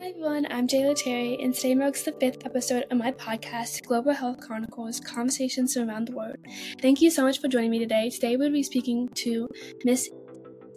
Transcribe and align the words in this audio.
Hi 0.00 0.08
everyone, 0.08 0.46
I'm 0.50 0.66
Jayla 0.66 0.96
Terry, 0.96 1.36
and 1.42 1.52
today 1.52 1.74
marks 1.74 2.04
the 2.04 2.12
fifth 2.12 2.46
episode 2.46 2.86
of 2.90 2.96
my 2.96 3.12
podcast, 3.12 3.84
Global 3.84 4.14
Health 4.14 4.40
Chronicles 4.40 4.98
Conversations 4.98 5.74
from 5.74 5.90
Around 5.90 6.08
the 6.08 6.12
World. 6.12 6.36
Thank 6.80 7.02
you 7.02 7.10
so 7.10 7.22
much 7.22 7.38
for 7.38 7.48
joining 7.48 7.70
me 7.70 7.80
today. 7.80 8.08
Today 8.08 8.38
we'll 8.38 8.50
be 8.50 8.62
speaking 8.62 9.10
to 9.16 9.46
Miss 9.84 10.08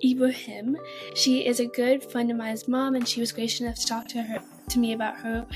Ibrahim. 0.04 0.76
She 1.16 1.46
is 1.46 1.62
a 1.62 1.68
good 1.68 2.12
friend 2.12 2.32
of 2.32 2.36
mine's 2.36 2.68
mom, 2.68 2.96
and 2.96 3.08
she 3.08 3.22
was 3.22 3.32
gracious 3.32 3.62
enough 3.62 3.76
to 3.76 3.86
talk 3.88 4.10
to 4.10 4.22
her 4.22 4.44
to 4.68 4.80
me 4.80 4.92
about 4.92 5.16
her 5.20 5.48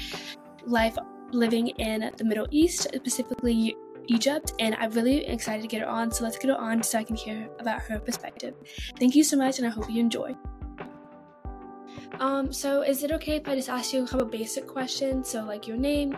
life 0.65 0.97
living 1.33 1.67
in 1.67 2.09
the 2.15 2.23
Middle 2.23 2.47
East, 2.51 2.87
specifically 2.95 3.75
Egypt, 4.05 4.53
and 4.59 4.75
I'm 4.75 4.91
really 4.91 5.25
excited 5.25 5.61
to 5.63 5.67
get 5.67 5.81
her 5.81 5.89
on. 5.89 6.09
So 6.09 6.23
let's 6.23 6.37
get 6.37 6.51
her 6.51 6.57
on 6.57 6.83
so 6.83 6.99
I 6.99 7.03
can 7.03 7.17
hear 7.17 7.49
about 7.59 7.81
her 7.81 7.99
perspective. 7.99 8.55
Thank 8.97 9.13
you 9.13 9.25
so 9.25 9.35
much, 9.35 9.57
and 9.57 9.67
I 9.67 9.71
hope 9.71 9.89
you 9.89 9.99
enjoy. 9.99 10.37
Um, 12.19 12.51
so 12.51 12.81
is 12.81 13.03
it 13.03 13.11
okay 13.11 13.35
if 13.37 13.47
I 13.47 13.55
just 13.55 13.69
ask 13.69 13.93
you 13.93 14.03
a 14.03 14.07
couple 14.07 14.25
basic 14.25 14.65
questions? 14.67 15.29
So 15.29 15.43
like 15.43 15.67
your 15.67 15.77
name 15.77 16.17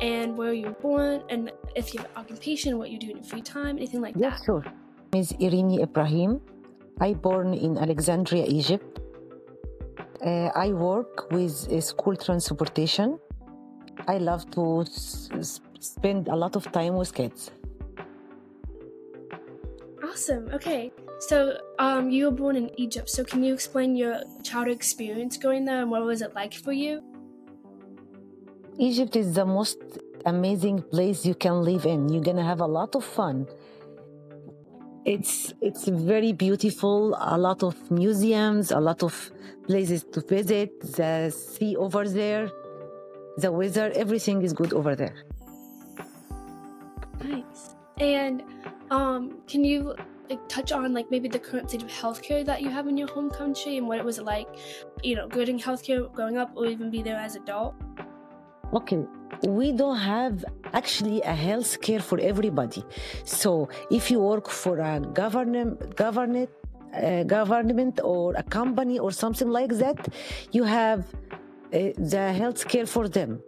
and 0.00 0.36
where 0.36 0.52
you 0.52 0.66
were 0.66 0.80
born, 0.80 1.22
and 1.28 1.50
if 1.74 1.94
you 1.94 2.00
have 2.00 2.10
occupation, 2.16 2.78
what 2.78 2.90
you 2.90 2.98
do 2.98 3.10
in 3.10 3.16
your 3.16 3.24
free 3.24 3.40
time, 3.42 3.76
anything 3.76 4.00
like 4.00 4.14
that? 4.14 4.20
Yeah, 4.20 4.36
sure. 4.44 4.62
My 5.12 5.20
name 5.20 5.22
is 5.22 5.32
Erieny 5.34 5.82
Ibrahim. 5.82 6.40
I 7.00 7.12
born 7.14 7.54
in 7.54 7.76
Alexandria, 7.78 8.44
Egypt. 8.46 9.00
Uh, 10.24 10.50
I 10.54 10.72
work 10.72 11.30
with 11.30 11.68
uh, 11.70 11.80
school 11.80 12.16
transportation. 12.16 13.18
I 14.08 14.18
love 14.18 14.50
to 14.52 14.82
s- 14.82 15.28
s- 15.32 15.60
spend 15.80 16.28
a 16.28 16.36
lot 16.36 16.56
of 16.56 16.70
time 16.72 16.94
with 16.96 17.12
kids. 17.14 17.50
Awesome. 20.26 20.50
Okay. 20.52 20.90
So 21.20 21.56
um, 21.78 22.10
you 22.10 22.24
were 22.24 22.32
born 22.32 22.56
in 22.56 22.68
Egypt. 22.80 23.08
So 23.08 23.22
can 23.22 23.44
you 23.44 23.54
explain 23.54 23.94
your 23.94 24.22
childhood 24.42 24.74
experience 24.74 25.36
going 25.36 25.64
there 25.64 25.82
and 25.82 25.88
what 25.88 26.02
was 26.02 26.20
it 26.20 26.34
like 26.34 26.52
for 26.52 26.72
you? 26.72 27.00
Egypt 28.76 29.14
is 29.14 29.34
the 29.34 29.46
most 29.46 29.78
amazing 30.24 30.82
place 30.82 31.24
you 31.24 31.36
can 31.36 31.62
live 31.62 31.86
in. 31.86 32.08
You're 32.08 32.24
gonna 32.24 32.42
have 32.42 32.60
a 32.60 32.66
lot 32.66 32.96
of 32.96 33.04
fun. 33.04 33.46
It's 35.04 35.52
it's 35.60 35.86
very 35.86 36.32
beautiful. 36.32 37.16
A 37.20 37.38
lot 37.38 37.62
of 37.62 37.76
museums, 37.92 38.72
a 38.72 38.80
lot 38.80 39.04
of 39.04 39.30
places 39.68 40.02
to 40.10 40.20
visit. 40.22 40.70
The 40.80 41.30
sea 41.30 41.76
over 41.76 42.08
there, 42.08 42.50
the 43.36 43.52
weather, 43.52 43.92
everything 43.94 44.42
is 44.42 44.52
good 44.52 44.72
over 44.72 44.96
there. 44.96 45.14
Nice. 47.22 47.76
And 47.98 48.42
um, 48.90 49.38
can 49.46 49.64
you 49.64 49.94
like 50.30 50.48
touch 50.48 50.72
on 50.72 50.92
like 50.92 51.10
maybe 51.10 51.28
the 51.28 51.38
current 51.38 51.68
state 51.70 51.82
of 51.82 51.88
healthcare 51.88 52.44
that 52.44 52.62
you 52.62 52.70
have 52.70 52.86
in 52.86 52.96
your 52.96 53.08
home 53.08 53.30
country 53.30 53.76
and 53.78 53.86
what 53.86 53.98
it 53.98 54.04
was 54.04 54.18
like, 54.20 54.48
you 55.02 55.14
know, 55.16 55.28
getting 55.28 55.58
healthcare 55.58 56.12
growing 56.12 56.36
up 56.38 56.50
or 56.54 56.66
even 56.66 56.90
be 56.90 57.02
there 57.02 57.16
as 57.16 57.36
adult? 57.36 57.74
Okay, 58.72 58.98
we 59.46 59.72
don't 59.72 59.98
have 59.98 60.44
actually 60.72 61.22
a 61.22 61.34
health 61.34 61.80
care 61.80 62.00
for 62.00 62.18
everybody. 62.18 62.84
So 63.24 63.68
if 63.90 64.10
you 64.10 64.18
work 64.18 64.48
for 64.48 64.78
a 64.80 65.00
government, 65.00 65.96
government, 65.96 66.50
uh, 66.92 67.22
government 67.24 68.00
or 68.02 68.34
a 68.34 68.42
company 68.42 68.98
or 68.98 69.12
something 69.12 69.48
like 69.48 69.70
that, 69.78 70.08
you 70.52 70.64
have 70.64 71.00
uh, 71.72 71.92
the 71.96 72.32
health 72.32 72.66
care 72.66 72.86
for 72.86 73.08
them. 73.08 73.40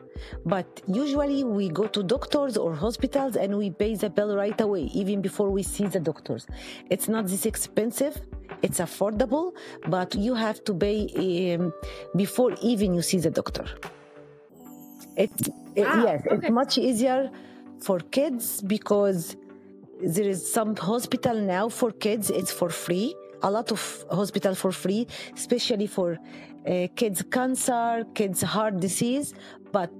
But 0.44 0.68
usually 0.86 1.44
we 1.44 1.68
go 1.68 1.86
to 1.86 2.02
doctors 2.02 2.56
or 2.56 2.74
hospitals 2.74 3.36
and 3.36 3.56
we 3.56 3.70
pay 3.70 3.94
the 3.94 4.10
bill 4.10 4.36
right 4.36 4.60
away, 4.60 4.84
even 5.02 5.20
before 5.22 5.50
we 5.50 5.62
see 5.62 5.86
the 5.86 6.00
doctors. 6.00 6.46
It's 6.90 7.08
not 7.08 7.26
this 7.26 7.44
expensive. 7.46 8.20
It's 8.62 8.80
affordable, 8.80 9.52
but 9.88 10.14
you 10.14 10.34
have 10.34 10.64
to 10.64 10.72
pay 10.74 11.54
um, 11.54 11.72
before 12.16 12.52
even 12.62 12.94
you 12.94 13.02
see 13.02 13.18
the 13.18 13.30
doctor. 13.30 13.66
It's 15.16 15.48
it- 15.74 15.86
Wow, 15.86 16.04
yes, 16.06 16.22
okay. 16.26 16.34
it's 16.46 16.50
much 16.50 16.78
easier 16.78 17.30
for 17.80 17.98
kids 18.00 18.62
because 18.62 19.36
there 20.14 20.28
is 20.28 20.40
some 20.58 20.74
hospital 20.76 21.36
now 21.56 21.68
for 21.68 21.90
kids. 21.92 22.30
It's 22.30 22.52
for 22.52 22.68
free. 22.70 23.14
A 23.42 23.50
lot 23.50 23.70
of 23.70 23.80
hospital 24.10 24.54
for 24.56 24.72
free, 24.72 25.06
especially 25.36 25.86
for 25.86 26.18
uh, 26.66 26.88
kids 26.96 27.22
cancer, 27.30 28.04
kids 28.14 28.42
heart 28.42 28.80
disease. 28.80 29.34
But 29.70 29.90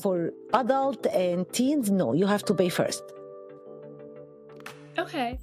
for 0.00 0.32
adult 0.54 1.06
and 1.06 1.50
teens, 1.52 1.90
no, 1.90 2.12
you 2.12 2.26
have 2.26 2.44
to 2.44 2.54
pay 2.54 2.68
first. 2.68 3.02
Okay. 4.98 5.38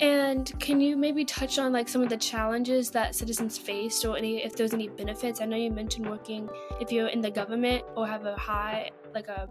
And 0.00 0.52
can 0.60 0.80
you 0.80 0.96
maybe 0.96 1.24
touch 1.24 1.58
on 1.58 1.72
like 1.72 1.88
some 1.88 2.02
of 2.02 2.10
the 2.10 2.18
challenges 2.18 2.90
that 2.90 3.14
citizens 3.14 3.56
face 3.56 4.04
or 4.04 4.16
any 4.16 4.44
if 4.44 4.54
there's 4.54 4.74
any 4.74 4.88
benefits? 4.88 5.40
I 5.40 5.46
know 5.46 5.56
you 5.56 5.70
mentioned 5.70 6.08
working 6.08 6.50
if 6.80 6.92
you're 6.92 7.08
in 7.08 7.22
the 7.22 7.30
government 7.30 7.82
or 7.96 8.06
have 8.06 8.26
a 8.26 8.36
high 8.36 8.90
like 9.14 9.28
a, 9.28 9.48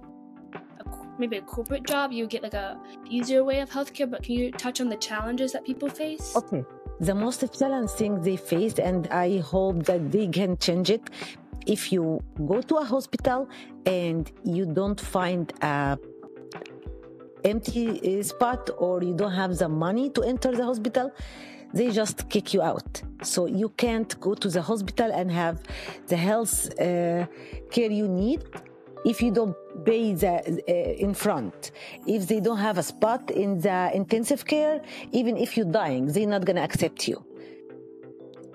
a 0.54 0.84
maybe 1.18 1.38
a 1.38 1.42
corporate 1.42 1.88
job, 1.88 2.12
you 2.12 2.28
get 2.28 2.44
like 2.44 2.54
a 2.54 2.80
easier 3.10 3.44
way 3.44 3.60
of 3.60 3.72
healthcare, 3.72 4.10
but 4.10 4.22
can 4.22 4.36
you 4.36 4.52
touch 4.52 4.82
on 4.82 4.90
the 4.90 4.98
challenges 4.98 5.54
that 5.54 5.66
people 5.66 5.90
face? 5.90 6.36
Okay. 6.36 6.64
The 7.00 7.16
most 7.16 7.44
challenging 7.60 7.98
thing 7.98 8.22
they 8.22 8.38
face, 8.38 8.80
and 8.80 9.08
I 9.08 9.40
hope 9.40 9.84
that 9.86 10.12
they 10.12 10.28
can 10.28 10.58
change 10.58 10.90
it. 10.90 11.10
If 11.66 11.92
you 11.92 12.22
go 12.46 12.62
to 12.62 12.76
a 12.78 12.86
hospital 12.86 13.50
and 13.86 14.32
you 14.44 14.66
don't 14.66 15.00
find 15.00 15.52
a 15.62 15.98
empty 17.44 18.20
uh, 18.20 18.24
spot 18.24 18.70
or 18.78 19.04
you 19.04 19.14
don't 19.14 19.34
have 19.34 19.58
the 19.58 19.70
money 19.70 20.10
to 20.12 20.24
enter 20.24 20.52
the 20.52 20.66
hospital, 20.66 21.12
they 21.74 21.92
just 21.92 22.30
kick 22.30 22.54
you 22.54 22.62
out. 22.62 23.02
So 23.22 23.46
you 23.48 23.70
can't 23.70 24.20
go 24.20 24.34
to 24.34 24.48
the 24.50 24.62
hospital 24.62 25.12
and 25.12 25.32
have 25.32 25.62
the 26.08 26.18
health 26.18 26.72
uh, 26.80 27.26
care 27.70 27.92
you 27.92 28.08
need 28.08 28.44
if 29.06 29.22
you 29.22 29.32
don't 29.32 29.56
pay 29.86 30.14
the 30.14 30.34
uh, 30.68 31.06
in 31.06 31.14
front. 31.14 31.72
If 32.08 32.28
they 32.28 32.40
don't 32.40 32.58
have 32.58 32.78
a 32.78 32.84
spot 32.84 33.30
in 33.32 33.60
the 33.60 33.92
intensive 33.94 34.46
care, 34.46 34.82
even 35.12 35.38
if 35.38 35.56
you're 35.56 35.72
dying, 35.72 36.08
they're 36.08 36.28
not 36.28 36.46
gonna 36.46 36.62
accept 36.62 37.08
you. 37.08 37.24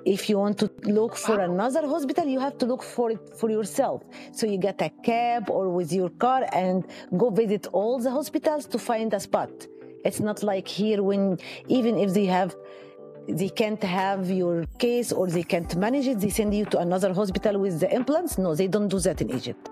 If 0.04 0.28
you 0.28 0.38
want 0.38 0.58
to 0.58 0.70
look 0.84 1.16
for 1.16 1.40
another 1.40 1.86
hospital, 1.86 2.24
you 2.26 2.40
have 2.40 2.56
to 2.58 2.66
look 2.66 2.82
for 2.82 3.10
it 3.10 3.36
for 3.36 3.50
yourself. 3.50 4.02
So 4.32 4.46
you 4.46 4.58
get 4.58 4.80
a 4.80 4.90
cab 5.02 5.50
or 5.50 5.68
with 5.68 5.92
your 5.92 6.10
car 6.10 6.46
and 6.52 6.86
go 7.16 7.30
visit 7.30 7.66
all 7.72 7.98
the 7.98 8.10
hospitals 8.10 8.66
to 8.66 8.78
find 8.78 9.12
a 9.12 9.20
spot. 9.20 9.50
It's 10.04 10.20
not 10.20 10.42
like 10.42 10.66
here 10.66 11.02
when 11.02 11.38
even 11.68 11.98
if 11.98 12.14
they 12.14 12.26
have 12.26 12.56
they 13.28 13.50
can't 13.50 13.82
have 13.82 14.30
your 14.30 14.64
case 14.78 15.12
or 15.12 15.26
they 15.26 15.42
can't 15.42 15.76
manage 15.76 16.06
it, 16.06 16.20
they 16.20 16.30
send 16.30 16.54
you 16.54 16.64
to 16.66 16.78
another 16.78 17.12
hospital 17.12 17.58
with 17.58 17.78
the 17.78 17.94
implants. 17.94 18.38
No, 18.38 18.54
they 18.54 18.66
don't 18.66 18.88
do 18.88 18.98
that 19.00 19.20
in 19.20 19.30
Egypt. 19.30 19.68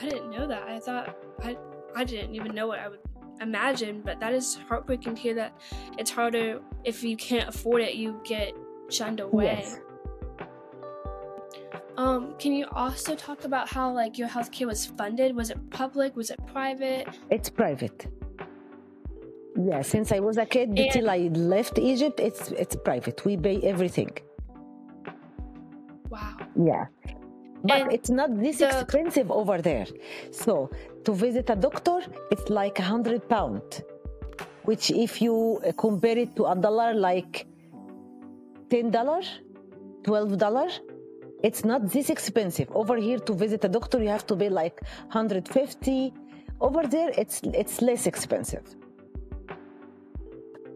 I 0.00 0.08
didn't 0.08 0.30
know 0.30 0.46
that. 0.46 0.62
I 0.62 0.78
thought 0.78 1.16
I 1.42 1.56
I 1.96 2.04
didn't 2.04 2.34
even 2.34 2.54
know 2.54 2.68
what 2.68 2.78
I 2.78 2.88
would 2.88 3.00
imagine, 3.40 4.02
but 4.04 4.20
that 4.20 4.32
is 4.32 4.56
heartbreaking 4.68 5.14
to 5.16 5.20
hear 5.20 5.34
that 5.34 5.52
it's 5.98 6.10
harder 6.10 6.60
if 6.84 7.02
you 7.04 7.16
can't 7.16 7.48
afford 7.48 7.82
it, 7.82 7.94
you 7.94 8.20
get 8.24 8.52
shunned 8.90 9.20
away. 9.20 9.44
Yes. 9.64 9.78
Um, 11.96 12.34
can 12.38 12.52
you 12.52 12.66
also 12.72 13.14
talk 13.14 13.44
about 13.44 13.68
how 13.68 13.92
like 13.92 14.18
your 14.18 14.28
healthcare 14.28 14.66
was 14.66 14.84
funded? 14.86 15.34
Was 15.36 15.50
it 15.50 15.58
public? 15.70 16.16
Was 16.16 16.30
it 16.30 16.40
private? 16.46 17.06
It's 17.30 17.48
private. 17.48 18.06
Yeah, 19.56 19.82
since 19.82 20.10
I 20.10 20.18
was 20.18 20.36
a 20.36 20.44
kid 20.46 20.70
And- 20.76 20.90
till 20.90 21.08
I 21.08 21.28
left 21.32 21.78
Egypt, 21.78 22.18
it's 22.18 22.50
it's 22.52 22.74
private. 22.74 23.24
We 23.24 23.36
pay 23.36 23.60
everything. 23.62 24.10
Wow. 26.10 26.36
Yeah. 26.56 26.86
But 27.62 27.80
And 27.82 27.92
it's 27.92 28.10
not 28.10 28.36
this 28.40 28.58
the- 28.58 28.68
expensive 28.80 29.30
over 29.30 29.62
there. 29.62 29.86
So 30.32 30.70
to 31.04 31.12
visit 31.12 31.50
a 31.50 31.56
doctor, 31.56 32.00
it's 32.30 32.48
like 32.50 32.78
a 32.78 32.82
hundred 32.82 33.28
pound, 33.28 33.82
which 34.64 34.90
if 34.90 35.20
you 35.22 35.60
uh, 35.66 35.72
compare 35.76 36.18
it 36.18 36.34
to 36.36 36.46
a 36.46 36.54
dollar, 36.56 36.94
like 36.94 37.46
ten 38.70 38.90
dollar, 38.90 39.20
twelve 40.02 40.36
dollar, 40.38 40.68
it's 41.42 41.64
not 41.64 41.90
this 41.90 42.08
expensive. 42.10 42.68
Over 42.74 42.96
here 42.96 43.18
to 43.18 43.32
visit 43.34 43.64
a 43.64 43.68
doctor, 43.68 44.02
you 44.02 44.08
have 44.08 44.26
to 44.28 44.36
pay 44.36 44.48
like 44.48 44.80
hundred 45.08 45.48
fifty. 45.48 46.12
Over 46.60 46.86
there, 46.86 47.10
it's 47.18 47.40
it's 47.62 47.82
less 47.82 48.06
expensive. 48.06 48.64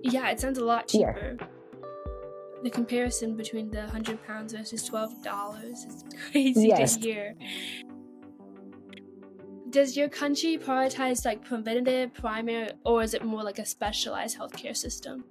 Yeah, 0.03 0.31
it 0.31 0.41
sounds 0.41 0.58
a 0.58 0.64
lot 0.64 0.93
Yeah. 0.94 1.12
cheaper. 1.12 1.37
The 2.62 2.70
comparison 2.70 3.37
between 3.37 3.70
the 3.70 3.87
hundred 3.87 4.19
pounds 4.26 4.53
versus 4.53 4.85
twelve 4.85 5.12
dollars 5.23 5.85
is 5.85 6.05
crazy 6.32 6.69
Yes. 6.69 6.97
to 6.97 7.00
hear. 7.08 7.35
Does 9.70 9.97
your 9.97 10.09
country 10.09 10.56
prioritize 10.56 11.26
like 11.26 11.44
preventative, 11.44 12.15
primary, 12.15 12.70
or 12.85 13.03
is 13.03 13.12
it 13.12 13.25
more 13.25 13.43
like 13.43 13.59
a 13.59 13.67
specialized 13.67 14.38
healthcare 14.38 14.76
system? 14.76 15.25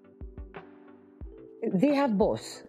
They 1.73 1.95
have 1.95 2.17
both. 2.17 2.66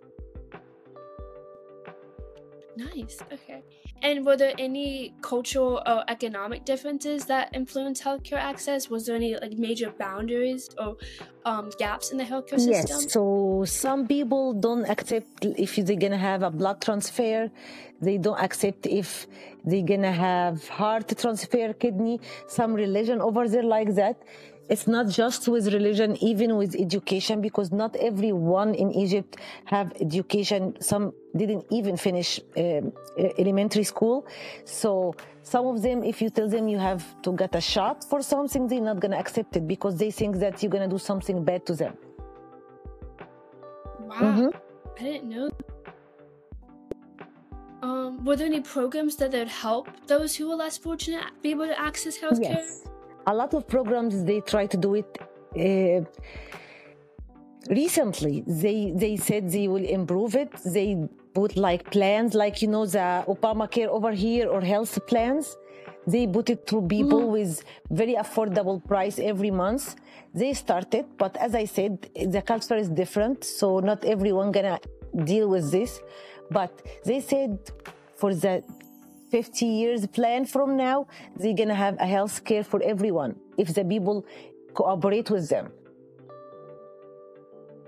Nice. 2.78 3.18
Okay. 3.32 3.60
And 4.02 4.24
were 4.24 4.36
there 4.36 4.54
any 4.58 5.12
cultural 5.20 5.82
or 5.84 6.04
economic 6.08 6.64
differences 6.64 7.24
that 7.26 7.44
influenced 7.52 8.04
healthcare 8.04 8.40
access? 8.52 8.88
Was 8.88 9.06
there 9.06 9.16
any 9.16 9.34
like 9.36 9.54
major 9.58 9.90
boundaries 9.90 10.70
or 10.78 10.96
um, 11.44 11.70
gaps 11.78 12.12
in 12.12 12.18
the 12.18 12.28
healthcare 12.32 12.60
system? 12.60 13.00
Yes. 13.00 13.12
So 13.12 13.64
some 13.66 14.06
people 14.06 14.52
don't 14.52 14.86
accept 14.94 15.44
if 15.66 15.74
they're 15.76 16.02
gonna 16.04 16.24
have 16.30 16.42
a 16.42 16.50
blood 16.50 16.80
transfer. 16.80 17.50
They 18.00 18.16
don't 18.16 18.40
accept 18.48 18.86
if 18.86 19.26
they're 19.64 19.88
gonna 19.92 20.12
have 20.12 20.68
heart 20.68 21.08
transfer, 21.18 21.72
kidney. 21.72 22.20
Some 22.46 22.74
religion 22.74 23.20
over 23.20 23.48
there 23.48 23.64
like 23.64 23.96
that 23.96 24.16
it's 24.68 24.86
not 24.86 25.08
just 25.08 25.48
with 25.48 25.72
religion 25.72 26.16
even 26.22 26.56
with 26.56 26.74
education 26.74 27.40
because 27.40 27.72
not 27.72 27.96
everyone 27.96 28.74
in 28.74 28.92
egypt 28.92 29.36
have 29.64 29.92
education. 30.00 30.76
Some 30.80 31.12
didn't 31.36 31.64
even 31.70 31.96
finish 31.96 32.40
uh, 32.56 32.82
elementary 33.38 33.84
school. 33.84 34.26
So 34.64 35.14
some 35.42 35.66
of 35.66 35.82
them 35.82 36.04
if 36.04 36.20
you 36.22 36.30
tell 36.30 36.48
them 36.48 36.68
you 36.68 36.78
have 36.78 37.02
to 37.22 37.32
get 37.32 37.54
a 37.54 37.60
shot 37.60 38.04
for 38.04 38.20
something 38.22 38.66
they're 38.68 38.88
not 38.92 39.00
going 39.00 39.12
to 39.12 39.18
accept 39.18 39.56
it 39.56 39.66
because 39.66 39.96
they 39.96 40.10
think 40.10 40.36
that 40.36 40.62
you're 40.62 40.70
going 40.76 40.88
to 40.88 40.94
do 40.96 40.98
something 40.98 41.44
bad 41.44 41.64
to 41.66 41.74
them. 41.74 41.94
Wow. 44.00 44.16
Mm-hmm. 44.16 44.48
i 44.98 45.02
didn't 45.02 45.28
know 45.28 45.50
um, 47.82 48.24
were 48.24 48.36
there 48.36 48.46
any 48.46 48.62
programs 48.62 49.16
that 49.16 49.32
would 49.32 49.48
help 49.48 49.88
those 50.06 50.34
who 50.34 50.50
are 50.50 50.56
less 50.56 50.78
fortunate 50.78 51.26
be 51.42 51.50
able 51.50 51.66
to 51.66 51.78
access 51.78 52.18
healthcare? 52.18 52.62
Yes 52.62 52.88
a 53.28 53.34
lot 53.34 53.52
of 53.54 53.66
programs 53.68 54.24
they 54.24 54.40
try 54.40 54.64
to 54.66 54.76
do 54.76 54.94
it 54.94 55.10
uh, 55.66 56.00
recently. 57.80 58.42
They 58.64 58.92
they 59.02 59.14
said 59.16 59.42
they 59.58 59.68
will 59.68 59.86
improve 59.98 60.34
it. 60.34 60.52
They 60.76 60.88
put 61.34 61.56
like 61.56 61.82
plans 61.96 62.34
like 62.34 62.56
you 62.62 62.68
know 62.74 62.86
the 62.86 63.08
obamacare 63.34 63.88
over 63.88 64.12
here 64.12 64.46
or 64.48 64.60
health 64.74 64.94
plans. 65.06 65.56
They 66.06 66.26
put 66.26 66.48
it 66.48 66.66
to 66.70 66.76
people 66.96 67.20
mm-hmm. 67.20 67.36
with 67.38 67.62
very 67.90 68.14
affordable 68.24 68.78
price 68.92 69.18
every 69.18 69.50
month. 69.50 69.84
They 70.40 70.52
started 70.64 71.04
but 71.22 71.32
as 71.46 71.52
i 71.62 71.64
said 71.76 71.92
the 72.36 72.42
culture 72.52 72.78
is 72.84 72.88
different 73.02 73.38
so 73.44 73.66
not 73.90 74.04
everyone 74.14 74.48
gonna 74.56 74.78
deal 75.32 75.48
with 75.54 75.66
this. 75.76 76.00
But 76.50 76.72
they 77.04 77.20
said 77.20 77.52
for 78.20 78.30
the 78.34 78.54
50 79.30 79.66
years 79.66 80.06
plan 80.06 80.44
from 80.44 80.76
now, 80.76 81.06
they're 81.36 81.54
going 81.54 81.68
to 81.68 81.74
have 81.74 81.96
a 81.98 82.06
health 82.06 82.44
care 82.44 82.64
for 82.64 82.82
everyone 82.82 83.36
if 83.56 83.74
the 83.74 83.84
people 83.84 84.24
cooperate 84.74 85.30
with 85.30 85.48
them. 85.48 85.72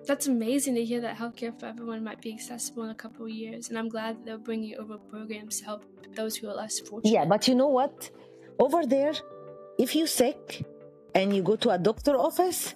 That's 0.06 0.26
amazing 0.26 0.74
to 0.74 0.84
hear 0.84 1.00
that 1.02 1.16
healthcare 1.16 1.58
for 1.58 1.66
everyone 1.66 2.02
might 2.02 2.20
be 2.20 2.32
accessible 2.32 2.84
in 2.84 2.90
a 2.90 2.94
couple 2.94 3.26
of 3.26 3.30
years. 3.30 3.68
And 3.68 3.78
I'm 3.78 3.88
glad 3.88 4.16
that 4.16 4.24
they're 4.24 4.38
bringing 4.38 4.76
over 4.76 4.98
programs 4.98 5.60
to 5.60 5.66
help 5.66 5.84
those 6.16 6.36
who 6.36 6.48
are 6.48 6.54
less 6.54 6.80
fortunate. 6.80 7.12
Yeah, 7.12 7.24
but 7.26 7.46
you 7.46 7.54
know 7.54 7.68
what? 7.68 8.10
Over 8.58 8.86
there, 8.86 9.12
if 9.78 9.94
you're 9.94 10.06
sick 10.06 10.64
and 11.14 11.34
you 11.34 11.42
go 11.42 11.56
to 11.56 11.70
a 11.70 11.78
doctor 11.78 12.16
office, 12.16 12.74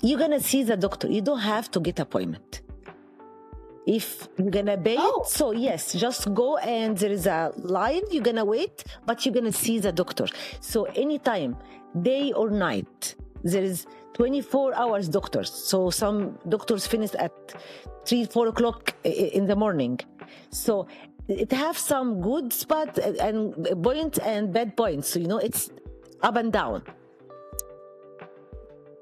you're 0.00 0.18
going 0.18 0.30
to 0.30 0.40
see 0.40 0.62
the 0.62 0.76
doctor. 0.76 1.08
You 1.08 1.20
don't 1.20 1.40
have 1.40 1.70
to 1.72 1.80
get 1.80 2.00
appointment 2.00 2.62
if 3.86 4.28
you're 4.38 4.50
gonna 4.50 4.78
pay 4.78 4.96
oh. 4.98 5.24
so 5.26 5.50
yes 5.52 5.92
just 5.92 6.32
go 6.34 6.56
and 6.58 6.96
there 6.98 7.10
is 7.10 7.26
a 7.26 7.52
line 7.56 8.02
you're 8.10 8.22
gonna 8.22 8.44
wait 8.44 8.84
but 9.06 9.24
you're 9.24 9.34
gonna 9.34 9.52
see 9.52 9.78
the 9.78 9.92
doctor. 9.92 10.26
So 10.60 10.84
anytime 10.84 11.56
day 12.00 12.32
or 12.32 12.50
night 12.50 13.14
there 13.42 13.62
is 13.62 13.86
24 14.14 14.74
hours 14.74 15.08
doctors. 15.08 15.50
So 15.50 15.90
some 15.90 16.38
doctors 16.48 16.86
finish 16.86 17.14
at 17.14 17.32
3 18.06 18.26
4 18.26 18.48
o'clock 18.48 18.94
in 19.04 19.46
the 19.46 19.56
morning. 19.56 19.98
So 20.50 20.86
it 21.28 21.50
have 21.52 21.78
some 21.78 22.20
good 22.20 22.52
spot 22.52 22.98
and 22.98 23.54
points 23.82 24.18
and 24.18 24.52
bad 24.52 24.76
points 24.76 25.08
so 25.08 25.18
you 25.18 25.28
know 25.28 25.38
it's 25.38 25.70
up 26.22 26.36
and 26.36 26.52
down 26.52 26.82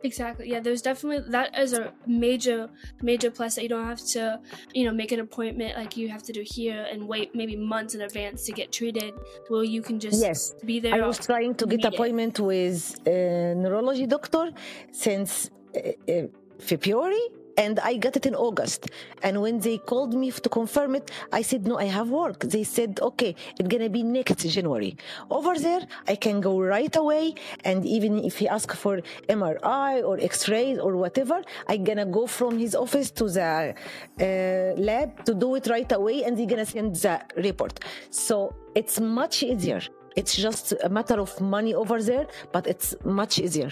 Exactly. 0.03 0.49
Yeah, 0.51 0.61
there's 0.61 0.83
definitely 0.83 1.31
that 1.31 1.59
is 1.59 1.73
a 1.73 1.93
major 2.07 2.71
major 3.03 3.31
plus 3.31 3.55
that 3.57 3.63
you 3.63 3.69
don't 3.69 3.85
have 3.85 4.03
to, 4.15 4.41
you 4.75 4.85
know, 4.85 4.93
make 4.93 5.13
an 5.13 5.21
appointment 5.21 5.77
like 5.77 5.97
you 5.97 6.09
have 6.09 6.23
to 6.23 6.33
do 6.33 6.43
here 6.45 6.87
and 6.91 7.07
wait 7.07 7.35
maybe 7.35 7.57
months 7.57 7.95
in 7.95 8.01
advance 8.01 8.45
to 8.47 8.53
get 8.53 8.73
treated. 8.73 9.13
Well, 9.51 9.65
you 9.65 9.83
can 9.83 10.01
just 10.01 10.21
yes. 10.21 10.55
be 10.65 10.81
there. 10.81 10.95
I 10.95 11.07
was 11.07 11.19
trying 11.19 11.55
to 11.57 11.67
get 11.67 11.85
appointment 11.85 12.39
it. 12.39 12.43
with 12.43 13.01
a 13.07 13.55
neurology 13.55 14.07
doctor 14.07 14.53
since 14.93 15.51
uh, 15.77 16.13
uh, 16.13 16.27
February 16.59 17.27
and 17.65 17.79
I 17.91 17.93
got 18.05 18.15
it 18.17 18.25
in 18.31 18.35
August. 18.49 18.81
And 19.27 19.35
when 19.45 19.57
they 19.67 19.77
called 19.91 20.13
me 20.23 20.29
to 20.45 20.49
confirm 20.61 20.91
it, 21.01 21.07
I 21.39 21.43
said, 21.43 21.63
no, 21.71 21.75
I 21.79 21.89
have 21.99 22.09
work. 22.25 22.39
They 22.55 22.65
said, 22.77 22.93
okay, 23.11 23.33
it's 23.59 23.69
going 23.73 23.85
to 23.89 23.93
be 23.99 24.03
next 24.03 24.39
January. 24.57 24.93
Over 25.39 25.55
there, 25.67 25.83
I 26.13 26.15
can 26.25 26.41
go 26.41 26.55
right 26.77 26.95
away. 27.05 27.35
And 27.69 27.85
even 27.97 28.13
if 28.29 28.35
he 28.41 28.47
asks 28.57 28.77
for 28.85 28.95
MRI 29.29 29.93
or 30.09 30.15
x-rays 30.33 30.79
or 30.79 30.93
whatever, 30.97 31.39
I'm 31.69 31.85
going 31.85 32.03
to 32.05 32.11
go 32.21 32.27
from 32.27 32.53
his 32.65 32.75
office 32.75 33.11
to 33.19 33.25
the 33.29 33.51
uh, 33.51 34.81
lab 34.89 35.09
to 35.27 35.35
do 35.35 35.55
it 35.59 35.67
right 35.75 35.91
away. 35.93 36.25
And 36.25 36.33
they're 36.37 36.53
going 36.55 36.65
to 36.65 36.71
send 36.77 36.97
the 36.97 37.21
report. 37.49 37.75
So 38.09 38.55
it's 38.75 38.99
much 39.01 39.43
easier. 39.43 39.83
It's 40.17 40.35
just 40.35 40.73
a 40.83 40.89
matter 40.89 41.19
of 41.21 41.31
money 41.57 41.75
over 41.75 42.03
there, 42.03 42.27
but 42.53 42.67
it's 42.67 42.89
much 43.05 43.39
easier. 43.39 43.71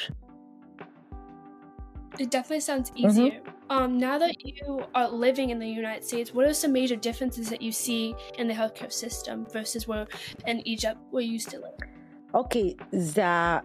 It 2.19 2.31
definitely 2.31 2.61
sounds 2.61 2.91
easier. 2.97 3.33
Mm-hmm. 3.33 3.71
Um, 3.71 3.99
now 3.99 4.19
that 4.19 4.35
you 4.45 4.85
are 4.95 5.09
living 5.09 5.51
in 5.51 5.59
the 5.59 5.69
United 5.69 6.05
States, 6.05 6.33
what 6.33 6.47
are 6.47 6.55
some 6.55 6.73
major 6.73 6.97
differences 6.97 7.51
that 7.51 7.61
you 7.61 7.71
see 7.71 8.15
in 8.39 8.49
the 8.49 8.55
healthcare 8.55 8.93
system 8.93 9.47
versus 9.53 9.87
where 9.87 10.07
in 10.47 10.67
Egypt 10.67 10.99
where 11.11 11.23
you 11.23 11.33
used 11.33 11.51
to 11.51 11.59
live? 11.59 11.79
Okay, 12.35 12.77
the 12.91 13.63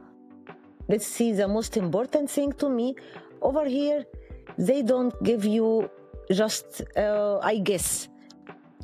let's 0.87 1.07
see 1.07 1.31
the 1.31 1.47
most 1.47 1.77
important 1.77 2.29
thing 2.29 2.51
to 2.53 2.69
me 2.69 2.95
over 3.41 3.65
here, 3.65 4.05
they 4.57 4.81
don't 4.81 5.15
give 5.23 5.45
you 5.45 5.89
just 6.31 6.81
uh, 6.97 7.39
I 7.41 7.57
guess 7.57 8.09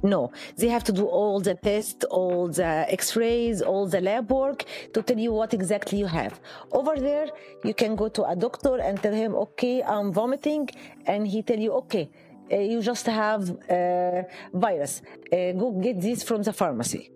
no, 0.03 0.31
they 0.57 0.67
have 0.67 0.83
to 0.85 0.91
do 0.91 1.05
all 1.05 1.39
the 1.39 1.55
tests, 1.55 2.03
all 2.05 2.47
the 2.47 2.85
x-rays, 2.89 3.61
all 3.61 3.87
the 3.87 4.01
lab 4.01 4.31
work 4.31 4.65
to 4.93 5.01
tell 5.01 5.17
you 5.17 5.31
what 5.33 5.53
exactly 5.53 5.97
you 5.99 6.07
have. 6.07 6.39
Over 6.71 6.95
there, 6.97 7.27
you 7.63 7.73
can 7.73 7.95
go 7.95 8.07
to 8.09 8.23
a 8.23 8.35
doctor 8.35 8.79
and 8.79 9.01
tell 9.01 9.13
him, 9.13 9.35
okay, 9.35 9.83
I'm 9.83 10.11
vomiting. 10.11 10.69
And 11.05 11.27
he 11.27 11.41
tell 11.43 11.59
you, 11.59 11.73
okay, 11.73 12.09
uh, 12.51 12.57
you 12.57 12.81
just 12.81 13.05
have 13.05 13.49
uh, 13.69 14.23
virus. 14.53 15.01
Uh, 15.31 15.51
go 15.53 15.71
get 15.71 16.01
this 16.01 16.23
from 16.23 16.43
the 16.43 16.53
pharmacy 16.53 17.11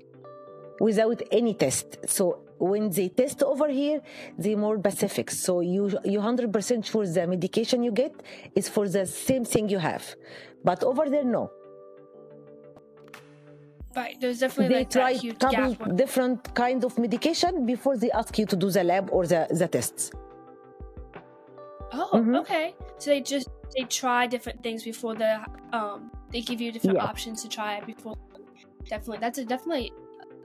without 0.80 1.22
any 1.32 1.54
test. 1.54 1.98
So 2.08 2.40
when 2.60 2.90
they 2.90 3.10
test 3.10 3.44
over 3.44 3.68
here, 3.68 4.02
they're 4.38 4.58
more 4.58 4.78
specific. 4.78 5.32
So 5.32 5.62
you 5.62 5.98
you 6.04 6.22
hundred 6.22 6.52
percent 6.54 6.86
sure 6.86 7.06
the 7.06 7.28
medication 7.28 7.84
you 7.84 7.92
get 7.92 8.14
is 8.56 8.70
for 8.70 8.88
the 8.88 9.06
same 9.06 9.44
thing 9.46 9.70
you 9.70 9.80
have, 9.80 10.16
but 10.64 10.84
over 10.84 11.10
there 11.10 11.24
no. 11.24 11.52
Right, 13.96 14.20
there's 14.20 14.40
definitely 14.40 14.74
they 14.74 14.82
like 14.82 14.90
try 14.90 15.14
huge 15.14 15.40
couple 15.40 15.76
gap. 15.76 15.96
different 15.96 16.56
kind 16.56 16.84
of 16.84 16.98
medication 16.98 17.66
before 17.66 17.96
they 17.96 18.10
ask 18.12 18.38
you 18.40 18.46
to 18.48 18.56
do 18.56 18.72
the 18.72 18.84
lab 18.84 19.10
or 19.12 19.28
the, 19.28 19.48
the 19.52 19.68
tests. 19.68 20.12
Oh, 21.94 22.10
mm-hmm. 22.14 22.36
okay. 22.38 22.74
So 22.98 23.12
they 23.12 23.22
just 23.22 23.50
they 23.76 23.84
try 23.84 24.26
different 24.26 24.64
things 24.64 24.84
before 24.84 25.14
the 25.14 25.46
um 25.72 26.10
they 26.32 26.42
give 26.42 26.60
you 26.60 26.72
different 26.72 26.98
yeah. 26.98 27.04
options 27.04 27.44
to 27.44 27.50
try 27.50 27.82
before. 27.82 28.18
Definitely, 28.90 29.20
that's 29.20 29.38
a 29.38 29.46
definitely 29.46 29.94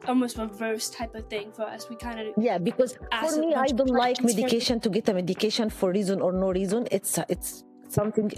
almost 0.07 0.37
reverse 0.37 0.91
type 0.91 1.15
of 1.15 1.27
thing 1.29 1.51
for 1.53 1.63
us. 1.63 1.89
We 1.89 1.97
kind 1.97 2.21
of 2.21 2.27
yeah 2.37 2.59
because 2.59 2.99
for 3.21 3.41
me 3.41 3.55
I 3.55 3.67
don't 3.69 3.91
like 3.91 4.23
medication 4.23 4.79
to 4.81 4.91
get 4.91 5.09
a 5.09 5.15
medication 5.15 5.71
for 5.71 5.91
reason 5.91 6.21
or 6.21 6.33
no 6.33 6.53
reason. 6.53 6.87
It's 6.91 7.19
it's 7.29 7.65
something 7.89 8.31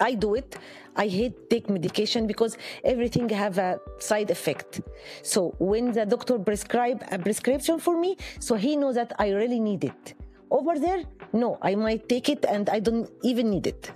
I 0.00 0.14
do 0.14 0.34
it. 0.34 0.56
I 0.96 1.08
hate 1.08 1.50
take 1.50 1.68
medication 1.68 2.26
because 2.26 2.56
everything 2.84 3.28
have 3.28 3.58
a 3.58 3.78
side 3.98 4.30
effect. 4.30 4.80
So 5.22 5.54
when 5.58 5.92
the 5.92 6.06
doctor 6.06 6.38
prescribe 6.38 7.04
a 7.10 7.18
prescription 7.18 7.78
for 7.78 8.00
me, 8.00 8.16
so 8.40 8.54
he 8.54 8.76
knows 8.76 8.94
that 8.94 9.12
I 9.18 9.30
really 9.30 9.60
need 9.60 9.84
it. 9.84 10.14
Over 10.50 10.78
there, 10.78 11.02
no, 11.32 11.58
I 11.60 11.74
might 11.74 12.08
take 12.08 12.28
it 12.28 12.44
and 12.48 12.70
I 12.70 12.80
don't 12.80 13.10
even 13.22 13.50
need 13.50 13.66
it. 13.66 13.90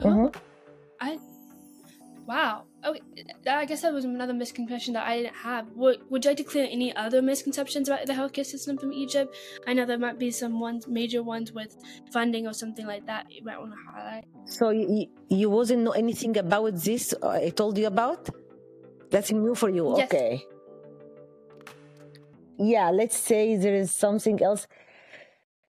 Oh, 0.00 0.06
mm-hmm. 0.06 0.38
I 1.00 1.18
wow. 2.26 2.65
Okay, 2.84 3.00
I 3.48 3.64
guess 3.64 3.82
that 3.82 3.92
was 3.92 4.04
another 4.04 4.34
misconception 4.34 4.94
that 4.94 5.06
I 5.06 5.16
didn't 5.16 5.34
have. 5.36 5.66
Would, 5.74 6.10
would 6.10 6.24
you 6.24 6.30
like 6.30 6.38
to 6.38 6.44
clear 6.44 6.68
any 6.70 6.94
other 6.94 7.22
misconceptions 7.22 7.88
about 7.88 8.06
the 8.06 8.12
healthcare 8.12 8.46
system 8.46 8.76
from 8.78 8.92
Egypt? 8.92 9.34
I 9.66 9.72
know 9.72 9.86
there 9.86 9.98
might 9.98 10.18
be 10.18 10.30
some 10.30 10.60
ones, 10.60 10.86
major 10.86 11.22
ones 11.22 11.52
with 11.52 11.76
funding 12.12 12.46
or 12.46 12.52
something 12.52 12.86
like 12.86 13.06
that 13.06 13.26
you 13.30 13.42
might 13.44 13.58
want 13.58 13.72
to 13.72 13.78
highlight. 13.92 14.24
So 14.44 14.70
you, 14.70 15.06
you 15.28 15.50
wasn't 15.50 15.82
know 15.82 15.92
anything 15.92 16.36
about 16.36 16.74
this 16.76 17.14
uh, 17.22 17.28
I 17.28 17.48
told 17.50 17.78
you 17.78 17.86
about? 17.86 18.28
That's 19.10 19.32
new 19.32 19.54
for 19.54 19.70
you, 19.70 19.96
yes. 19.96 20.06
okay. 20.06 20.44
Yeah, 22.58 22.90
let's 22.90 23.16
say 23.16 23.56
there 23.56 23.74
is 23.74 23.94
something 23.94 24.42
else. 24.42 24.66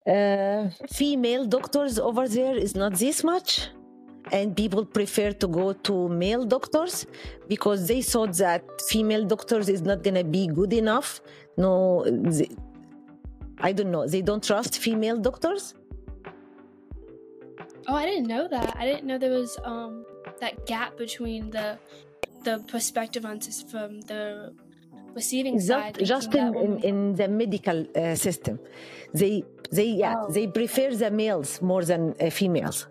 Uh, 0.06 0.68
female 0.90 1.46
doctors 1.46 1.98
over 1.98 2.28
there 2.28 2.56
is 2.56 2.74
not 2.74 2.94
this 2.94 3.24
much 3.24 3.70
and 4.32 4.56
people 4.56 4.84
prefer 4.84 5.32
to 5.32 5.46
go 5.46 5.72
to 5.72 6.08
male 6.08 6.44
doctors 6.44 7.06
because 7.48 7.86
they 7.88 8.02
thought 8.02 8.32
that 8.34 8.64
female 8.88 9.24
doctors 9.24 9.68
is 9.68 9.82
not 9.82 10.02
going 10.02 10.14
to 10.14 10.24
be 10.24 10.46
good 10.46 10.72
enough. 10.72 11.20
No 11.56 12.04
they, 12.04 12.48
i 13.58 13.72
don't 13.72 13.90
know. 13.90 14.06
They 14.06 14.22
don't 14.22 14.42
trust 14.42 14.78
female 14.78 15.18
doctors? 15.18 15.74
Oh 17.86 17.94
i 17.94 18.04
didn't 18.06 18.26
know 18.26 18.48
that. 18.48 18.76
I 18.76 18.84
didn't 18.86 19.04
know 19.04 19.18
there 19.18 19.30
was 19.30 19.58
um 19.64 20.04
that 20.40 20.66
gap 20.66 20.96
between 20.96 21.50
the 21.50 21.78
the 22.44 22.58
perspective 22.68 23.24
on 23.24 23.40
from 23.70 24.00
the 24.02 24.52
receiving 25.14 25.54
just, 25.54 25.68
side 25.68 25.98
just 26.02 26.34
in, 26.34 26.54
in, 26.56 26.78
in, 26.82 27.14
the 27.14 27.28
medical 27.28 27.86
uh, 27.96 28.14
system. 28.14 28.58
They 29.12 29.44
they 29.70 29.86
yeah 29.86 30.14
oh. 30.18 30.30
they 30.30 30.46
prefer 30.46 30.94
the 30.94 31.10
males 31.10 31.62
more 31.62 31.84
than 31.84 32.14
uh, 32.20 32.30
females 32.30 32.86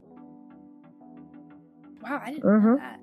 Wow, 2.04 2.22
I 2.24 2.32
didn't 2.32 2.44
mm-hmm. 2.44 2.68
know 2.68 2.78
that. 2.78 3.00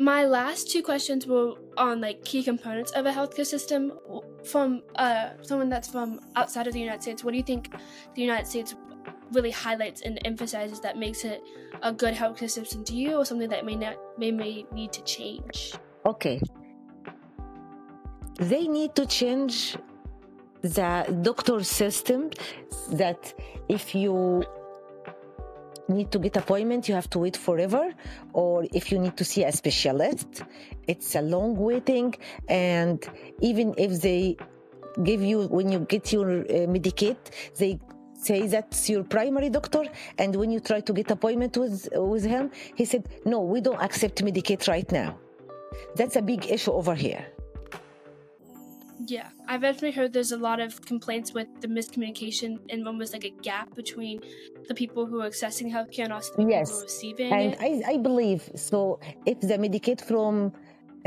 My 0.00 0.26
last 0.26 0.70
two 0.70 0.82
questions 0.82 1.26
were 1.26 1.54
on 1.76 2.00
like 2.00 2.22
key 2.24 2.44
components 2.44 2.92
of 2.92 3.06
a 3.06 3.10
healthcare 3.10 3.44
system 3.44 3.92
from 4.44 4.82
uh, 4.94 5.30
someone 5.42 5.68
that's 5.68 5.88
from 5.88 6.20
outside 6.36 6.68
of 6.68 6.72
the 6.72 6.78
United 6.78 7.02
States. 7.02 7.24
What 7.24 7.32
do 7.32 7.36
you 7.36 7.42
think 7.42 7.74
the 8.14 8.22
United 8.22 8.46
States 8.46 8.76
really 9.32 9.50
highlights 9.50 10.02
and 10.02 10.20
emphasizes 10.24 10.78
that 10.80 10.96
makes 10.96 11.24
it 11.24 11.42
a 11.82 11.92
good 11.92 12.14
healthcare 12.14 12.50
system 12.50 12.84
to 12.84 12.94
you, 12.94 13.16
or 13.16 13.24
something 13.24 13.48
that 13.48 13.64
may 13.64 13.74
not 13.74 13.96
may, 14.18 14.30
may 14.30 14.64
need 14.72 14.92
to 14.92 15.02
change? 15.02 15.74
Okay, 16.06 16.40
they 18.36 18.68
need 18.68 18.94
to 18.94 19.04
change 19.04 19.76
the 20.62 21.18
doctor 21.22 21.64
system. 21.64 22.30
That 22.92 23.34
if 23.68 23.94
you 23.94 24.44
need 25.88 26.10
to 26.10 26.18
get 26.18 26.36
appointment 26.36 26.88
you 26.88 26.94
have 26.94 27.08
to 27.10 27.18
wait 27.18 27.36
forever 27.36 27.92
or 28.32 28.66
if 28.72 28.92
you 28.92 28.98
need 28.98 29.16
to 29.16 29.24
see 29.24 29.44
a 29.44 29.52
specialist 29.52 30.42
it's 30.86 31.14
a 31.14 31.22
long 31.22 31.56
waiting 31.56 32.14
and 32.48 33.08
even 33.40 33.74
if 33.76 34.00
they 34.00 34.36
give 35.02 35.22
you 35.22 35.46
when 35.48 35.70
you 35.70 35.80
get 35.80 36.12
your 36.12 36.28
uh, 36.40 36.66
medicaid 36.74 37.16
they 37.56 37.78
say 38.14 38.46
that's 38.46 38.90
your 38.90 39.04
primary 39.04 39.48
doctor 39.48 39.84
and 40.18 40.34
when 40.34 40.50
you 40.50 40.60
try 40.60 40.80
to 40.80 40.92
get 40.92 41.10
appointment 41.10 41.56
with 41.56 41.88
with 41.94 42.24
him 42.24 42.50
he 42.74 42.84
said 42.84 43.08
no 43.24 43.40
we 43.40 43.60
don't 43.60 43.80
accept 43.80 44.24
medicaid 44.24 44.66
right 44.68 44.90
now. 44.90 45.16
That's 45.94 46.16
a 46.16 46.22
big 46.22 46.50
issue 46.50 46.72
over 46.72 46.94
here 46.94 47.24
yeah, 49.10 49.28
I've 49.46 49.64
actually 49.64 49.92
heard 49.92 50.12
there's 50.12 50.32
a 50.32 50.36
lot 50.36 50.60
of 50.60 50.80
complaints 50.82 51.32
with 51.32 51.48
the 51.60 51.68
miscommunication 51.68 52.58
and 52.70 52.86
almost 52.86 53.12
like 53.12 53.24
a 53.24 53.30
gap 53.30 53.74
between 53.74 54.20
the 54.68 54.74
people 54.74 55.06
who 55.06 55.22
are 55.22 55.30
accessing 55.30 55.72
healthcare 55.72 56.04
and 56.04 56.12
also 56.12 56.32
the 56.32 56.38
people 56.38 56.50
yes. 56.50 56.70
who 56.70 56.78
are 56.78 56.82
receiving 56.82 57.32
and 57.32 57.54
it. 57.54 57.84
I, 57.86 57.92
I 57.92 57.96
believe 57.96 58.50
so. 58.54 59.00
If 59.24 59.40
the 59.40 59.56
Medicaid 59.64 60.00
from 60.00 60.52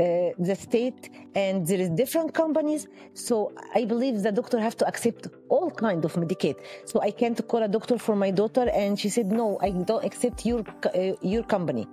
uh, 0.00 0.30
the 0.38 0.56
state 0.58 1.10
and 1.34 1.66
there 1.66 1.80
is 1.80 1.90
different 1.90 2.34
companies, 2.34 2.88
so 3.14 3.52
I 3.74 3.84
believe 3.84 4.22
the 4.22 4.32
doctor 4.32 4.58
have 4.58 4.76
to 4.78 4.86
accept 4.86 5.28
all 5.48 5.70
kind 5.70 6.04
of 6.04 6.12
Medicaid. 6.14 6.56
So 6.84 7.00
I 7.00 7.12
can't 7.12 7.40
call 7.46 7.62
a 7.62 7.68
doctor 7.68 7.98
for 7.98 8.16
my 8.16 8.30
daughter 8.30 8.68
and 8.70 8.98
she 8.98 9.10
said 9.10 9.30
no, 9.30 9.58
I 9.60 9.70
don't 9.70 10.04
accept 10.04 10.44
your 10.44 10.64
uh, 10.94 11.12
your 11.22 11.44
company. 11.44 11.86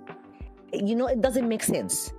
You 0.72 0.94
know, 0.96 1.06
it 1.06 1.20
doesn't 1.20 1.48
make 1.48 1.62
sense. 1.62 2.12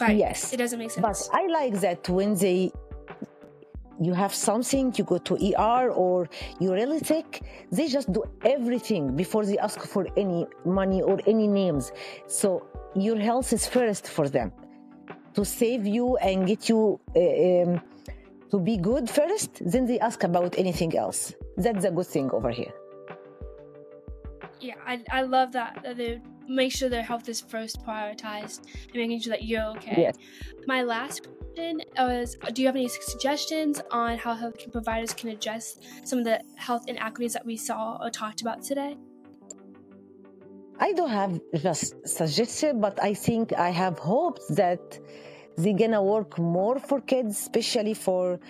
Yes. 0.00 0.52
It 0.52 0.56
doesn't 0.56 0.78
make 0.78 0.90
sense. 0.90 1.28
But 1.28 1.28
I 1.32 1.46
like 1.46 1.80
that 1.80 2.08
when 2.08 2.34
they 2.34 2.72
you 4.00 4.12
have 4.12 4.34
something, 4.34 4.92
you 4.96 5.04
go 5.04 5.18
to 5.18 5.34
ER 5.34 5.90
or 5.90 6.28
you're 6.58 6.74
really 6.74 6.98
sick, 6.98 7.42
they 7.70 7.86
just 7.88 8.12
do 8.12 8.24
everything 8.44 9.14
before 9.14 9.46
they 9.46 9.56
ask 9.58 9.80
for 9.80 10.06
any 10.16 10.46
money 10.64 11.00
or 11.00 11.20
any 11.26 11.46
names. 11.46 11.92
So 12.26 12.66
your 12.94 13.18
health 13.18 13.52
is 13.52 13.66
first 13.66 14.08
for 14.08 14.28
them 14.28 14.52
to 15.34 15.44
save 15.44 15.86
you 15.86 16.16
and 16.16 16.46
get 16.46 16.68
you 16.68 17.00
uh, 17.14 17.20
um, 17.20 17.80
to 18.50 18.58
be 18.58 18.76
good 18.76 19.08
first. 19.08 19.62
Then 19.64 19.86
they 19.86 19.98
ask 20.00 20.22
about 20.24 20.58
anything 20.58 20.96
else. 20.96 21.32
That's 21.56 21.84
a 21.84 21.90
good 21.90 22.06
thing 22.06 22.30
over 22.30 22.50
here. 22.50 22.72
Yeah, 24.60 24.74
I, 24.86 25.02
I 25.10 25.22
love 25.22 25.52
that. 25.52 25.80
that 25.82 25.96
they 25.96 26.20
make 26.48 26.72
sure 26.72 26.88
their 26.88 27.02
health 27.02 27.28
is 27.28 27.40
first 27.40 27.84
prioritized 27.84 28.60
and 28.86 28.94
making 28.94 29.20
sure 29.20 29.30
that 29.30 29.44
you're 29.44 29.64
okay. 29.76 29.94
Yes. 29.98 30.16
My 30.66 30.82
last 30.82 31.26
question 31.26 31.80
was 31.98 32.36
Do 32.52 32.62
you 32.62 32.68
have 32.68 32.76
any 32.76 32.88
suggestions 32.88 33.80
on 33.90 34.18
how 34.18 34.34
healthcare 34.34 34.72
providers 34.72 35.12
can 35.14 35.30
address 35.30 35.78
some 36.04 36.18
of 36.20 36.24
the 36.24 36.40
health 36.56 36.84
inequities 36.88 37.32
that 37.34 37.46
we 37.46 37.56
saw 37.56 37.98
or 38.00 38.10
talked 38.10 38.40
about 38.40 38.62
today? 38.62 38.96
I 40.78 40.92
don't 40.92 41.10
have 41.10 41.40
just 41.54 42.06
suggestion, 42.06 42.80
but 42.80 43.00
I 43.02 43.14
think 43.14 43.52
I 43.52 43.70
have 43.70 43.98
hopes 43.98 44.46
that 44.48 44.98
they're 45.56 45.72
gonna 45.76 46.02
work 46.02 46.38
more 46.38 46.78
for 46.80 47.00
kids, 47.00 47.38
especially 47.38 47.94
for 47.94 48.40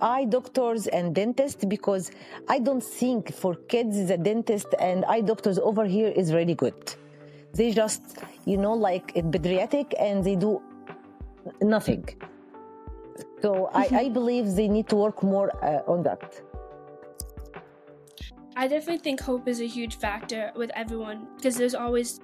eye 0.00 0.26
doctors 0.28 0.86
and 0.86 1.14
dentists 1.14 1.64
because 1.64 2.10
I 2.48 2.58
don't 2.58 2.82
think 2.82 3.32
for 3.34 3.54
kids 3.54 4.06
the 4.06 4.16
dentist 4.16 4.68
and 4.78 5.04
eye 5.06 5.20
doctors 5.20 5.58
over 5.58 5.84
here 5.84 6.08
is 6.08 6.32
really 6.32 6.54
good. 6.54 6.94
They 7.54 7.72
just, 7.72 8.02
you 8.44 8.56
know, 8.56 8.74
like 8.74 9.14
pediatric 9.14 9.94
and 9.98 10.24
they 10.24 10.36
do 10.36 10.62
nothing. 11.60 12.04
So 13.42 13.70
I, 13.74 13.88
I 13.92 14.08
believe 14.08 14.54
they 14.54 14.68
need 14.68 14.88
to 14.88 14.96
work 14.96 15.22
more 15.22 15.50
uh, 15.64 15.92
on 15.92 16.02
that. 16.04 16.40
I 18.56 18.68
definitely 18.68 18.98
think 18.98 19.20
hope 19.20 19.48
is 19.48 19.60
a 19.60 19.66
huge 19.66 19.96
factor 19.96 20.52
with 20.54 20.70
everyone 20.74 21.28
because 21.36 21.56
there's 21.56 21.74
always 21.74 22.20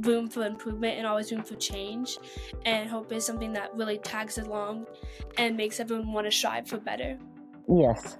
room 0.00 0.28
for 0.28 0.44
improvement 0.46 0.98
and 0.98 1.06
always 1.06 1.32
room 1.32 1.42
for 1.42 1.56
change. 1.56 2.18
And 2.64 2.88
hope 2.88 3.12
is 3.12 3.24
something 3.24 3.52
that 3.54 3.74
really 3.74 3.98
tags 3.98 4.38
along 4.38 4.86
and 5.38 5.56
makes 5.56 5.80
everyone 5.80 6.12
want 6.12 6.26
to 6.26 6.30
strive 6.30 6.68
for 6.68 6.78
better. 6.78 7.18
Yes. 7.68 8.18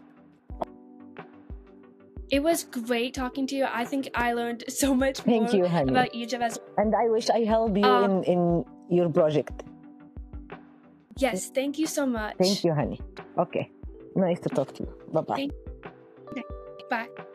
It 2.30 2.42
was 2.42 2.64
great 2.64 3.14
talking 3.14 3.46
to 3.48 3.54
you. 3.54 3.66
I 3.72 3.84
think 3.84 4.10
I 4.14 4.32
learned 4.32 4.64
so 4.68 4.94
much 4.94 5.18
Thank 5.20 5.52
you, 5.52 5.66
honey. 5.66 5.90
about 5.90 6.14
Egypt 6.14 6.42
as 6.42 6.58
And 6.76 6.94
I 6.94 7.08
wish 7.08 7.30
I 7.30 7.44
help 7.44 7.76
you 7.76 7.84
um, 7.84 8.22
in, 8.24 8.24
in 8.24 8.64
your 8.90 9.08
project. 9.08 9.62
Yes, 11.18 11.48
thank 11.48 11.78
you 11.78 11.86
so 11.86 12.04
much. 12.04 12.36
Thank 12.38 12.62
you, 12.64 12.74
honey. 12.74 13.00
Okay. 13.38 13.70
Nice 14.16 14.40
to 14.40 14.48
talk 14.50 14.74
to 14.74 14.82
you. 14.82 14.92
Bye 15.12 15.20
bye. 15.22 15.48
Bye. 16.90 17.26